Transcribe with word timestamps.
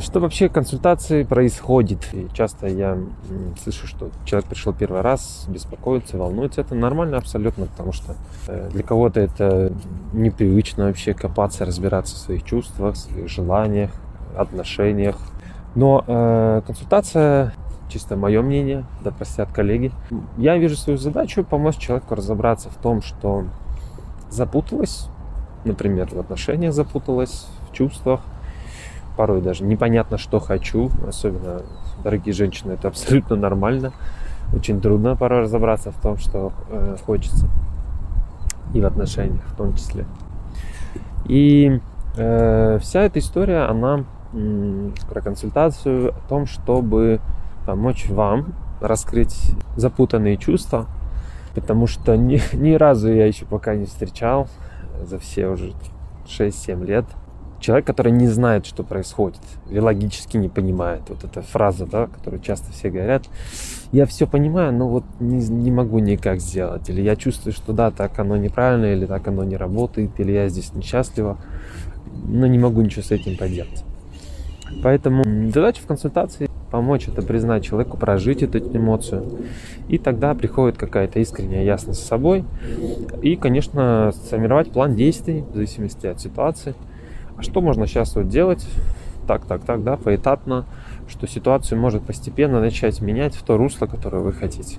Что 0.00 0.20
вообще 0.20 0.48
консультации 0.48 1.24
происходит? 1.24 2.08
И 2.12 2.28
часто 2.32 2.68
я 2.68 2.98
слышу, 3.62 3.86
что 3.86 4.10
человек 4.24 4.48
пришел 4.48 4.72
первый 4.72 5.02
раз, 5.02 5.46
беспокоится, 5.48 6.16
волнуется. 6.16 6.60
Это 6.62 6.74
нормально 6.74 7.18
абсолютно, 7.18 7.66
потому 7.66 7.92
что 7.92 8.14
э, 8.48 8.70
для 8.72 8.82
кого-то 8.82 9.20
это 9.20 9.72
непривычно 10.12 10.86
вообще 10.86 11.12
копаться, 11.12 11.64
разбираться 11.64 12.14
в 12.14 12.18
своих 12.18 12.44
чувствах, 12.44 12.96
своих 12.96 13.28
желаниях, 13.28 13.90
отношениях. 14.36 15.16
Но 15.74 16.04
э, 16.06 16.62
консультация, 16.66 17.52
чисто 17.88 18.16
мое 18.16 18.42
мнение, 18.42 18.84
да 19.02 19.10
простят 19.10 19.52
коллеги, 19.52 19.92
я 20.38 20.56
вижу 20.56 20.76
свою 20.76 20.98
задачу 20.98 21.44
помочь 21.44 21.76
человеку 21.76 22.14
разобраться 22.14 22.70
в 22.70 22.76
том, 22.76 23.02
что 23.02 23.44
запуталась, 24.30 25.08
например, 25.64 26.08
в 26.10 26.18
отношениях 26.18 26.72
запуталась, 26.72 27.46
в 27.68 27.74
чувствах, 27.74 28.20
порой 29.16 29.40
даже 29.40 29.64
непонятно, 29.64 30.18
что 30.18 30.40
хочу, 30.40 30.90
особенно 31.06 31.62
дорогие 32.02 32.32
женщины, 32.32 32.72
это 32.72 32.88
абсолютно 32.88 33.36
нормально. 33.36 33.92
Очень 34.52 34.80
трудно 34.80 35.16
порой 35.16 35.42
разобраться 35.42 35.90
в 35.90 36.00
том, 36.00 36.18
что 36.18 36.52
э, 36.68 36.96
хочется. 37.04 37.48
И 38.74 38.80
в 38.80 38.86
отношениях 38.86 39.42
в 39.46 39.56
том 39.56 39.74
числе. 39.74 40.04
И 41.26 41.80
э, 42.16 42.78
вся 42.80 43.02
эта 43.02 43.18
история, 43.18 43.64
она 43.64 44.04
м, 44.32 44.92
про 45.08 45.20
консультацию 45.20 46.10
о 46.10 46.28
том, 46.28 46.46
чтобы 46.46 47.20
помочь 47.66 48.08
вам 48.08 48.52
раскрыть 48.80 49.52
запутанные 49.76 50.36
чувства, 50.36 50.86
потому 51.54 51.86
что 51.86 52.16
ни, 52.16 52.40
ни 52.54 52.74
разу 52.74 53.10
я 53.10 53.26
еще 53.26 53.46
пока 53.46 53.74
не 53.74 53.86
встречал 53.86 54.48
за 55.02 55.18
все 55.18 55.48
уже 55.48 55.72
6-7 56.26 56.84
лет– 56.84 57.06
человек, 57.64 57.86
который 57.86 58.12
не 58.12 58.28
знает, 58.28 58.66
что 58.66 58.82
происходит, 58.82 59.40
или 59.70 59.78
логически 59.78 60.36
не 60.36 60.50
понимает. 60.50 61.00
Вот 61.08 61.24
эта 61.24 61.40
фраза, 61.40 61.86
да, 61.86 62.08
которую 62.08 62.42
часто 62.42 62.70
все 62.72 62.90
говорят. 62.90 63.24
Я 63.90 64.04
все 64.04 64.26
понимаю, 64.26 64.70
но 64.74 64.86
вот 64.86 65.04
не, 65.18 65.38
не 65.48 65.70
могу 65.70 65.98
никак 65.98 66.40
сделать. 66.40 66.90
Или 66.90 67.00
я 67.00 67.16
чувствую, 67.16 67.54
что 67.54 67.72
да, 67.72 67.90
так 67.90 68.18
оно 68.18 68.36
неправильно, 68.36 68.92
или 68.92 69.06
так 69.06 69.26
оно 69.28 69.44
не 69.44 69.56
работает, 69.56 70.10
или 70.18 70.32
я 70.32 70.48
здесь 70.50 70.74
несчастлива, 70.74 71.38
но 72.26 72.46
не 72.46 72.58
могу 72.58 72.82
ничего 72.82 73.02
с 73.02 73.10
этим 73.10 73.38
поделать. 73.38 73.82
Поэтому 74.82 75.24
задача 75.50 75.80
в 75.80 75.86
консультации 75.86 76.50
помочь 76.70 77.08
это 77.08 77.22
признать 77.22 77.64
человеку, 77.64 77.96
прожить 77.96 78.42
эту 78.42 78.58
эмоцию. 78.58 79.24
И 79.88 79.96
тогда 79.96 80.34
приходит 80.34 80.76
какая-то 80.76 81.18
искренняя 81.18 81.64
ясность 81.64 82.02
с 82.02 82.06
собой. 82.06 82.44
И, 83.22 83.36
конечно, 83.36 84.12
сформировать 84.26 84.70
план 84.70 84.96
действий 84.96 85.44
в 85.50 85.54
зависимости 85.54 86.06
от 86.06 86.20
ситуации– 86.20 86.74
а 87.36 87.42
что 87.42 87.60
можно 87.60 87.86
сейчас 87.86 88.14
вот 88.16 88.28
делать? 88.28 88.66
Так, 89.26 89.46
так, 89.46 89.64
так, 89.64 89.82
да, 89.82 89.96
поэтапно, 89.96 90.66
что 91.08 91.26
ситуацию 91.26 91.80
может 91.80 92.02
постепенно 92.02 92.60
начать 92.60 93.00
менять 93.00 93.34
в 93.34 93.42
то 93.42 93.56
русло, 93.56 93.86
которое 93.86 94.22
вы 94.22 94.32
хотите. 94.32 94.78